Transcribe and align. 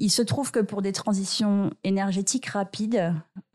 il 0.00 0.10
se 0.10 0.22
trouve 0.22 0.50
que 0.50 0.60
pour 0.60 0.80
des 0.80 0.92
transitions 0.92 1.70
énergétiques 1.84 2.46
rapides, 2.46 3.12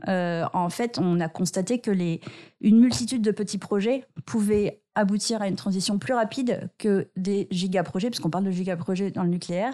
euh, 0.08 0.46
en 0.54 0.70
fait, 0.70 1.00
on 1.00 1.20
a 1.20 1.28
constaté 1.28 1.80
que 1.80 1.90
les, 1.90 2.22
une 2.62 2.80
multitude 2.80 3.24
de 3.24 3.32
petits 3.32 3.58
projets 3.58 4.06
pouvaient 4.28 4.80
aboutir 4.94 5.42
à 5.42 5.48
une 5.48 5.56
transition 5.56 5.98
plus 5.98 6.14
rapide 6.14 6.70
que 6.78 7.10
des 7.18 7.48
gigaprojets, 7.50 8.10
puisqu'on 8.12 8.30
parle 8.30 8.46
de 8.46 8.52
gigaprojets 8.52 9.10
dans 9.10 9.24
le 9.24 9.30
nucléaire, 9.30 9.74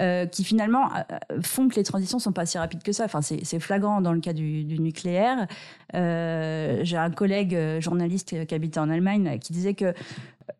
euh, 0.00 0.24
qui 0.24 0.44
finalement 0.44 0.88
euh, 0.94 1.40
font 1.42 1.68
que 1.68 1.74
les 1.74 1.82
transitions 1.82 2.20
sont 2.20 2.32
pas 2.32 2.46
si 2.46 2.56
rapides 2.56 2.84
que 2.84 2.92
ça. 2.92 3.04
Enfin, 3.04 3.20
c'est 3.20 3.60
flagrant 3.60 4.00
dans 4.00 4.12
le 4.12 4.20
cas 4.20 4.32
du, 4.32 4.64
nucléaire. 4.78 5.48
J'ai 5.92 6.96
un 6.96 7.10
collègue 7.10 7.80
journaliste 7.80 8.46
qui 8.46 8.54
habitait 8.54 8.78
en 8.78 8.88
Allemagne 8.88 9.38
qui 9.40 9.52
disait 9.52 9.74
que 9.74 9.92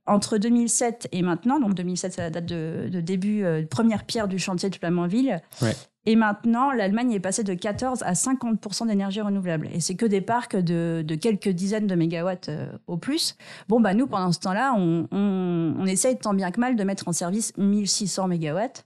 entre 0.06 0.38
2007 0.38 1.08
et 1.12 1.22
maintenant, 1.22 1.60
donc 1.60 1.74
2007 1.74 2.12
c'est 2.12 2.22
la 2.22 2.30
date 2.30 2.46
de, 2.46 3.00
début, 3.00 3.44
première 3.70 4.04
pierre 4.04 4.28
du 4.28 4.38
chantier 4.38 4.68
de 4.68 4.76
Flamanville, 4.76 5.40
ouais. 5.60 5.76
Et 6.04 6.16
maintenant, 6.16 6.72
l'Allemagne 6.72 7.12
est 7.12 7.20
passée 7.20 7.44
de 7.44 7.54
14 7.54 8.02
à 8.02 8.14
50 8.14 8.86
d'énergie 8.88 9.20
renouvelable. 9.20 9.68
Et 9.72 9.80
c'est 9.80 9.94
que 9.94 10.06
des 10.06 10.20
parcs 10.20 10.56
de, 10.56 11.04
quelques 11.20 11.50
dizaines 11.50 11.86
de 11.86 11.94
mégawatts 11.94 12.48
euh, 12.48 12.72
au 12.88 12.96
plus. 12.96 13.36
Bon, 13.68 13.80
bah 13.80 13.94
nous, 13.94 14.08
pendant 14.08 14.32
ce 14.32 14.40
temps-là, 14.40 14.74
on, 14.76 15.06
on, 15.12 15.86
essaye 15.86 16.18
tant 16.18 16.34
bien 16.34 16.50
que 16.50 16.58
mal 16.58 16.74
de 16.74 16.84
mettre 16.84 17.06
en 17.06 17.12
service 17.12 17.56
1600 17.56 18.28
mégawatts. 18.28 18.84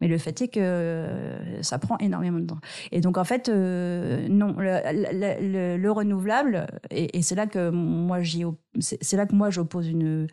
Mais 0.00 0.08
le 0.08 0.18
fait 0.18 0.40
est 0.42 0.48
que 0.48 0.60
euh, 0.60 1.62
ça 1.62 1.78
prend 1.78 1.98
énormément 1.98 2.38
de 2.38 2.46
temps. 2.46 2.60
Et 2.92 3.00
donc, 3.00 3.18
en 3.18 3.24
fait, 3.24 3.48
euh, 3.48 4.28
non, 4.28 4.54
le, 4.58 5.90
renouvelable, 5.90 6.66
et, 6.90 7.18
et 7.18 7.22
c'est 7.22 7.34
là 7.34 7.46
que 7.46 7.70
moi, 7.70 8.18
c'est 8.80 9.16
là 9.16 9.26
que 9.26 9.34
moi, 9.34 9.50
j'oppose 9.50 9.88
une, 9.88 10.28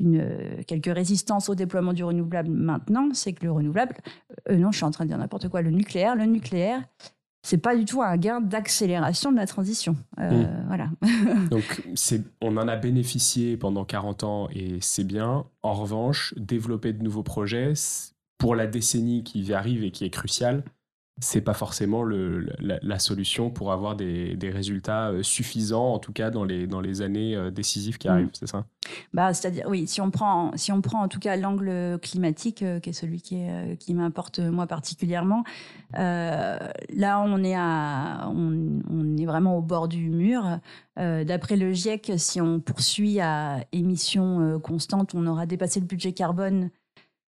une, 0.00 0.64
quelques 0.66 0.92
résistances 0.92 1.48
au 1.48 1.54
déploiement 1.54 1.92
du 1.92 2.02
renouvelable 2.02 2.50
maintenant, 2.50 3.08
c'est 3.12 3.32
que 3.32 3.44
le 3.44 3.52
renouvelable, 3.52 3.96
euh, 4.48 4.56
non, 4.56 4.72
je 4.72 4.78
suis 4.78 4.84
en 4.84 4.90
train 4.90 5.04
de 5.04 5.10
dire 5.10 5.18
n'importe 5.18 5.48
quoi, 5.48 5.62
le 5.62 5.70
nucléaire, 5.70 6.16
le 6.16 6.24
nucléaire, 6.24 6.82
c'est 7.42 7.58
pas 7.58 7.74
du 7.74 7.84
tout 7.84 8.02
un 8.02 8.16
gain 8.16 8.40
d'accélération 8.40 9.32
de 9.32 9.36
la 9.36 9.46
transition. 9.46 9.96
Euh, 10.18 10.44
hmm. 10.44 10.64
Voilà. 10.66 10.90
Donc, 11.50 11.82
on 12.40 12.56
en 12.56 12.68
a 12.68 12.76
bénéficié 12.76 13.56
pendant 13.56 13.84
40 13.84 14.24
ans 14.24 14.48
et 14.52 14.78
c'est 14.80 15.04
bien. 15.04 15.46
En 15.62 15.74
revanche, 15.74 16.34
développer 16.36 16.92
de 16.92 17.02
nouveaux 17.02 17.22
projets 17.22 17.72
pour 18.40 18.56
la 18.56 18.66
décennie 18.66 19.22
qui 19.22 19.52
arrive 19.52 19.84
et 19.84 19.92
qui 19.92 20.04
est 20.04 20.10
cruciale, 20.10 20.64
c'est 21.20 21.42
pas 21.42 21.52
forcément 21.52 22.02
le, 22.02 22.48
la, 22.58 22.98
solution 22.98 23.50
pour 23.50 23.72
avoir 23.72 23.94
des, 23.94 24.36
des, 24.36 24.48
résultats 24.48 25.10
euh, 25.10 25.22
suffisants, 25.22 25.92
en 25.92 25.98
tout 25.98 26.12
cas 26.12 26.30
dans 26.30 26.44
les, 26.44 26.66
dans 26.66 26.80
les 26.80 27.02
années 27.02 27.36
euh, 27.36 27.50
décisives 27.50 27.98
qui 27.98 28.08
mm. 28.08 28.10
arrivent, 28.10 28.30
c'est 28.32 28.48
ça? 28.48 28.64
Bah, 29.12 29.34
C'est-à-dire, 29.34 29.66
oui, 29.68 29.86
si 29.86 30.00
on, 30.00 30.10
prend, 30.10 30.52
si 30.54 30.72
on 30.72 30.80
prend 30.80 31.02
en 31.02 31.08
tout 31.08 31.18
cas 31.18 31.36
l'angle 31.36 31.98
climatique, 32.00 32.62
euh, 32.62 32.80
qui 32.80 32.88
est 32.88 32.94
celui 32.94 33.20
qui, 33.20 33.36
est, 33.36 33.76
qui 33.78 33.92
m'importe 33.92 34.38
moi 34.38 34.66
particulièrement, 34.66 35.44
là 35.92 37.22
on 37.26 37.44
est, 37.44 37.54
à, 37.54 38.30
on, 38.34 38.80
on, 38.90 39.16
est 39.18 39.26
vraiment 39.26 39.58
au 39.58 39.62
bord 39.62 39.88
du 39.88 40.08
mur. 40.08 40.58
D'après 40.96 41.56
le 41.56 41.72
GIEC, 41.72 42.12
si 42.16 42.40
on 42.40 42.60
poursuit 42.60 43.20
à 43.20 43.64
émissions 43.72 44.60
constantes, 44.60 45.14
on 45.14 45.26
aura 45.26 45.46
dépassé 45.46 45.80
le 45.80 45.86
budget 45.86 46.12
carbone 46.12 46.70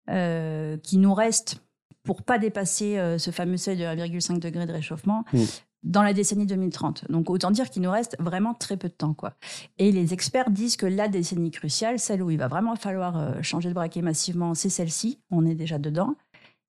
qui 0.06 0.98
nous 0.98 1.14
reste 1.14 1.60
pour 2.04 2.22
pas 2.22 2.38
dépasser 2.38 2.98
euh, 2.98 3.18
ce 3.18 3.30
fameux 3.30 3.56
seuil 3.56 3.78
de 3.78 3.84
1,5 3.84 4.38
degré 4.38 4.66
de 4.66 4.72
réchauffement. 4.72 5.24
Mm. 5.32 5.38
dans 5.82 6.02
la 6.02 6.14
décennie 6.14 6.46
2030. 6.46 7.10
Donc 7.10 7.28
autant 7.28 7.50
dire 7.50 7.68
qu'il 7.68 7.82
nous 7.82 7.90
reste 7.90 8.16
vraiment 8.18 8.54
très 8.54 8.78
peu 8.78 8.88
de 8.88 8.94
temps. 8.94 9.12
Quoi. 9.12 9.34
Et 9.78 9.92
les 9.92 10.14
experts 10.14 10.50
disent 10.50 10.76
que 10.76 10.86
la 10.86 11.08
décennie 11.08 11.50
cruciale, 11.50 11.98
celle 11.98 12.22
où 12.22 12.30
il 12.30 12.38
va 12.38 12.48
vraiment 12.48 12.74
falloir 12.76 13.18
euh, 13.18 13.42
changer 13.42 13.68
de 13.68 13.74
braquet 13.74 14.00
massivement, 14.00 14.54
c'est 14.54 14.70
celle-ci. 14.70 15.18
On 15.30 15.44
est 15.44 15.54
déjà 15.54 15.78
dedans. 15.78 16.14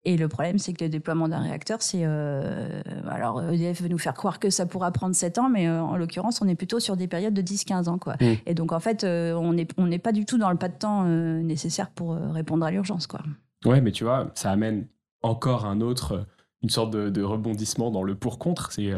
Et 0.03 0.15
le 0.15 0.27
problème, 0.29 0.59
c'est 0.59 0.73
que 0.73 0.83
le 0.85 0.89
déploiement 0.89 1.27
d'un 1.27 1.41
réacteur, 1.41 1.81
c'est... 1.81 2.03
Euh, 2.03 2.81
alors 3.21 3.41
EDF 3.51 3.81
veut 3.81 3.87
nous 3.87 3.97
faire 3.97 4.13
croire 4.13 4.39
que 4.39 4.49
ça 4.49 4.65
pourra 4.65 4.91
prendre 4.91 5.15
7 5.15 5.37
ans, 5.37 5.49
mais 5.49 5.69
en 5.69 5.95
l'occurrence, 5.95 6.41
on 6.41 6.47
est 6.47 6.55
plutôt 6.55 6.79
sur 6.79 6.97
des 6.97 7.07
périodes 7.07 7.33
de 7.33 7.41
10-15 7.41 7.87
ans. 7.87 7.97
Quoi. 7.97 8.15
Mm. 8.19 8.33
Et 8.45 8.53
donc 8.53 8.71
en 8.71 8.79
fait, 8.79 9.03
on 9.03 9.53
n'est 9.53 9.67
on 9.77 9.87
n'est 9.87 9.99
pas 9.99 10.11
du 10.11 10.25
tout 10.25 10.37
dans 10.37 10.51
le 10.51 10.57
pas 10.57 10.69
de 10.69 10.77
temps 10.77 11.05
nécessaire 11.05 11.89
pour 11.89 12.15
répondre 12.15 12.65
à 12.65 12.71
l'urgence. 12.71 13.07
Quoi. 13.07 13.21
Ouais, 13.65 13.81
mais 13.81 13.91
tu 13.91 14.03
vois, 14.03 14.31
ça 14.33 14.51
amène 14.51 14.87
encore 15.21 15.65
un 15.65 15.81
autre, 15.81 16.13
euh, 16.13 16.23
une 16.63 16.69
sorte 16.69 16.91
de, 16.91 17.23
rebondissement 17.23 17.91
dans 17.91 18.03
le 18.03 18.15
pour-contre. 18.15 18.71
C'est 18.71 18.91
euh, 18.91 18.97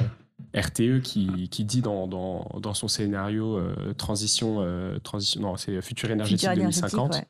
RTE 0.56 1.02
qui, 1.02 1.50
qui 1.50 1.66
dit 1.66 1.82
dans, 1.82 2.08
dans, 2.08 2.48
dans, 2.62 2.74
son 2.74 2.88
scénario 2.88 3.58
euh, 3.58 3.94
transition, 3.94 4.66
transition, 5.04 5.42
non, 5.42 5.58
c'est 5.58 5.82
futur 5.82 6.12
énergétique 6.12 6.50
2050. 6.54 7.22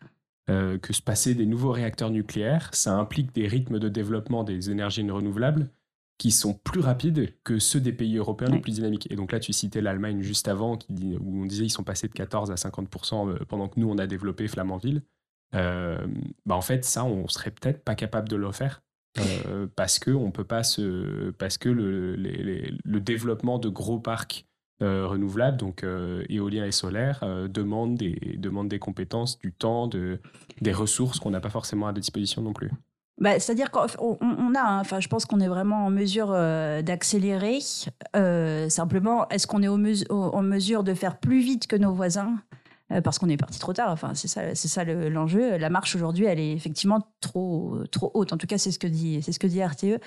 que 0.47 0.93
se 0.93 1.01
passer 1.01 1.35
des 1.35 1.45
nouveaux 1.45 1.71
réacteurs 1.71 2.09
nucléaires, 2.09 2.69
ça 2.73 2.95
implique 2.95 3.33
des 3.33 3.47
rythmes 3.47 3.79
de 3.79 3.89
développement 3.89 4.43
des 4.43 4.69
énergies 4.69 5.09
renouvelables 5.09 5.69
qui 6.17 6.31
sont 6.31 6.53
plus 6.53 6.79
rapides 6.79 7.33
que 7.43 7.59
ceux 7.59 7.81
des 7.81 7.91
pays 7.91 8.17
européens 8.17 8.49
les 8.49 8.59
plus 8.59 8.73
dynamiques. 8.73 9.11
Et 9.11 9.15
donc 9.15 9.31
là, 9.31 9.39
tu 9.39 9.51
citais 9.51 9.81
l'Allemagne 9.81 10.21
juste 10.21 10.47
avant, 10.47 10.77
qui 10.77 10.93
dit, 10.93 11.17
où 11.19 11.41
on 11.41 11.45
disait 11.45 11.65
ils 11.65 11.69
sont 11.69 11.83
passés 11.83 12.07
de 12.07 12.13
14 12.13 12.51
à 12.51 12.55
50% 12.55 13.45
pendant 13.45 13.67
que 13.67 13.79
nous, 13.79 13.89
on 13.89 13.97
a 13.97 14.07
développé 14.07 14.47
Flamanville. 14.47 15.01
Euh, 15.55 16.05
bah 16.45 16.55
en 16.55 16.61
fait, 16.61 16.83
ça, 16.85 17.05
on 17.05 17.27
serait 17.27 17.51
peut-être 17.51 17.83
pas 17.83 17.95
capable 17.95 18.29
de 18.29 18.35
le 18.35 18.51
faire. 18.51 18.81
Euh, 19.19 19.67
parce 19.75 19.99
que 19.99 20.11
on 20.11 20.31
peut 20.31 20.43
pas 20.43 20.63
se, 20.63 21.31
parce 21.31 21.57
que 21.57 21.69
le, 21.69 22.15
le 22.15 22.99
développement 22.99 23.59
de 23.59 23.69
gros 23.69 23.99
parcs 23.99 24.45
euh, 24.81 25.07
renouvelables, 25.07 25.57
donc 25.57 25.85
éoliens 26.29 26.65
et 26.65 26.71
solaires, 26.71 27.23
demande 27.49 27.95
des, 27.95 28.37
demande 28.37 28.69
des 28.69 28.79
compétences, 28.79 29.37
du 29.37 29.53
temps, 29.53 29.87
de, 29.87 30.19
des 30.61 30.73
ressources 30.73 31.19
qu'on 31.19 31.31
n'a 31.31 31.41
pas 31.41 31.49
forcément 31.49 31.87
à 31.87 31.93
disposition 31.93 32.41
non 32.41 32.53
plus. 32.53 32.71
Bah, 33.23 33.39
C'est-à-dire 33.39 33.71
qu'on 33.71 33.87
on 34.21 34.53
a, 34.53 34.61
hein, 34.61 34.79
enfin, 34.79 34.99
je 34.99 35.07
pense 35.07 35.25
qu'on 35.25 35.39
est 35.39 35.47
vraiment 35.47 35.85
en 35.85 35.89
mesure 35.89 36.31
d'accélérer. 36.83 37.59
simplement, 38.69 39.27
est-ce 39.29 39.47
qu'on 39.47 39.63
est 39.63 39.67
en 39.67 40.41
mesure 40.43 40.83
de 40.83 40.93
faire 40.93 41.17
plus 41.17 41.39
vite 41.39 41.65
que 41.67 41.75
nos 41.75 41.93
voisins? 41.93 42.35
Euh, 42.93 43.01
parce 43.01 43.17
qu'on 43.17 43.29
est 43.29 43.37
parti 43.37 43.59
trop 43.59 43.73
tard. 43.73 43.89
Enfin, 43.91 44.13
c'est 44.13 44.27
ça, 44.27 44.55
c'est 44.55 44.67
ça 44.67 44.83
l'enjeu. 44.83 45.57
La 45.57 45.69
marche 45.69 45.95
aujourd'hui, 45.95 46.25
elle 46.25 46.39
est 46.39 46.51
effectivement 46.51 47.01
trop, 47.21 47.77
trop 47.91 48.11
haute. 48.13 48.33
En 48.33 48.37
tout 48.37 48.47
cas, 48.47 48.57
c'est 48.57 48.71
ce 48.71 48.79
que 48.79 48.87
dit, 48.87 49.21
c'est 49.21 49.31
ce 49.31 49.39
que 49.39 49.47
dit 49.47 49.63
RTE. 49.63 49.99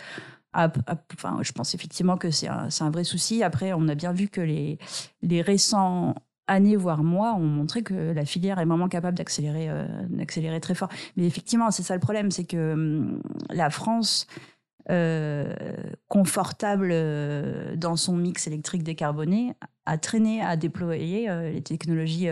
Enfin, 0.52 1.38
je 1.42 1.52
pense 1.52 1.74
effectivement 1.74 2.16
que 2.16 2.30
c'est 2.30 2.48
un, 2.48 2.68
un, 2.80 2.90
vrai 2.90 3.04
souci. 3.04 3.42
Après, 3.42 3.72
on 3.72 3.88
a 3.88 3.94
bien 3.94 4.12
vu 4.12 4.28
que 4.28 4.40
les, 4.40 4.78
les 5.22 5.42
récents 5.42 6.14
années, 6.46 6.76
voire 6.76 7.02
mois, 7.02 7.34
ont 7.34 7.46
montré 7.46 7.82
que 7.82 8.12
la 8.12 8.24
filière 8.24 8.58
est 8.58 8.64
vraiment 8.64 8.88
capable 8.88 9.16
d'accélérer, 9.16 9.68
euh, 9.68 9.86
d'accélérer 10.08 10.60
très 10.60 10.74
fort. 10.74 10.88
Mais 11.16 11.26
effectivement, 11.26 11.70
c'est 11.70 11.82
ça 11.82 11.94
le 11.94 12.00
problème, 12.00 12.30
c'est 12.30 12.44
que 12.44 12.72
hum, 12.72 13.22
la 13.50 13.70
France, 13.70 14.26
euh, 14.90 15.52
confortable 16.08 16.94
dans 17.76 17.96
son 17.96 18.16
mix 18.16 18.46
électrique 18.46 18.82
décarboné, 18.82 19.54
a 19.84 19.98
traîné 19.98 20.42
à 20.42 20.56
déployer 20.56 21.28
les 21.52 21.62
technologies 21.62 22.28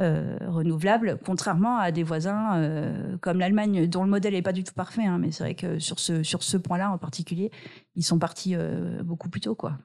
euh, 0.00 0.38
renouvelables, 0.46 1.18
contrairement 1.26 1.76
à 1.76 1.90
des 1.92 2.04
voisins 2.04 2.56
euh, 2.56 3.18
comme 3.18 3.38
l'Allemagne, 3.38 3.86
dont 3.86 4.02
le 4.02 4.08
modèle 4.08 4.32
n'est 4.32 4.40
pas 4.40 4.52
du 4.52 4.64
tout 4.64 4.72
parfait. 4.72 5.04
Hein, 5.04 5.18
mais 5.18 5.30
c'est 5.30 5.44
vrai 5.44 5.54
que 5.54 5.78
sur 5.78 5.98
ce, 5.98 6.22
sur 6.22 6.42
ce 6.42 6.56
point-là 6.56 6.90
en 6.90 6.96
particulier, 6.96 7.50
ils 7.96 8.04
sont 8.04 8.18
partis 8.18 8.54
euh, 8.54 9.02
beaucoup 9.02 9.28
plus 9.28 9.40
tôt. 9.40 9.54
Quoi. 9.54 9.76